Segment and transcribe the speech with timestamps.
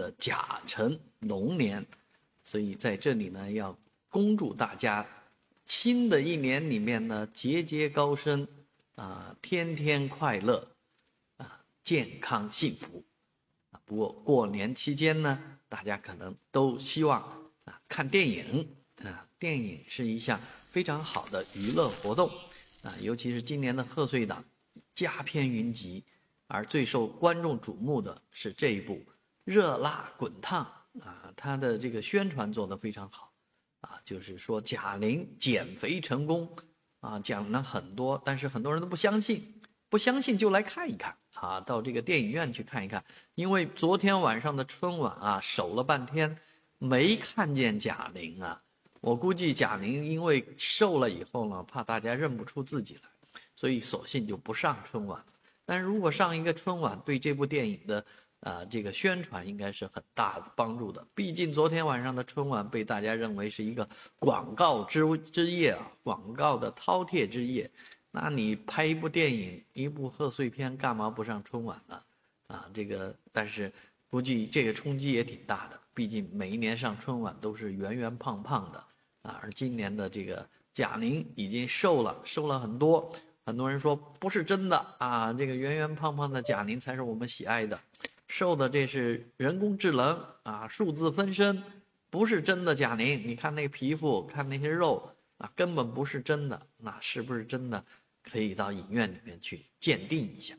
[0.00, 1.84] 的甲辰龙年，
[2.42, 3.76] 所以在这里呢，要
[4.08, 5.06] 恭祝大家
[5.66, 8.48] 新的一年里面呢，节节高升
[8.94, 10.66] 啊，天天快乐
[11.36, 13.04] 啊，健康幸福。
[13.84, 17.20] 不过过年期间呢，大家可能都希望
[17.66, 18.66] 啊看电影
[19.04, 22.26] 啊，电影是一项非常好的娱乐活动
[22.82, 24.42] 啊，尤其是今年的贺岁档，
[24.94, 26.02] 佳片云集。
[26.52, 28.94] 而最受观众瞩目的是这一部
[29.50, 30.64] 《热辣滚烫》
[31.04, 33.32] 啊，它的这个宣传做得非常好，
[33.80, 36.48] 啊，就是说贾玲减肥成功，
[37.00, 43.04] 啊，讲了很多，但是很多人都不相信，不相信就来看一看啊，到这个电影院去看一看，
[43.34, 46.38] 因为昨天晚上的春晚啊，守了半天
[46.78, 48.62] 没看见贾玲啊，
[49.00, 53.10] 我估计贾玲因为瘦了以后呢，怕大家认不出自己来，
[53.56, 55.20] 所以索性就不上春晚。
[55.64, 58.04] 但是如果上一个春晚，对这部电影的，
[58.40, 61.06] 啊，这个宣传应该是很大的帮助的。
[61.14, 63.88] 毕竟昨天晚上的春晚被大家认为是一个
[64.18, 67.70] 广告之之夜啊，广告的饕餮之夜。
[68.10, 72.02] 那你拍一部电影，一部贺岁片，干嘛不上春晚呢？
[72.48, 73.72] 啊，这个，但是
[74.10, 75.78] 估计这个冲击也挺大的。
[75.94, 78.78] 毕竟每一年上春晚都是圆圆胖胖的，
[79.22, 83.12] 啊，而今年的这个贾玲已经瘦了，瘦了很多。
[83.46, 87.78] 很多人说不是真的啊，这个圆圆胖胖的贾玲才是我们喜爱的，
[88.32, 91.60] 受的这是人工智能啊，数字分身，
[92.08, 93.20] 不是真的贾玲。
[93.26, 96.68] 你看那皮肤，看那些肉啊，根本不是真的。
[96.76, 97.84] 那是不是真的？
[98.22, 100.54] 可以到影院里面去鉴定一下。